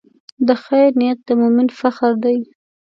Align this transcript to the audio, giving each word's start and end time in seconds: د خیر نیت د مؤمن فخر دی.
د 0.47 0.49
خیر 0.63 0.89
نیت 0.99 1.19
د 1.27 1.29
مؤمن 1.39 1.67
فخر 1.79 2.13
دی. 2.23 2.37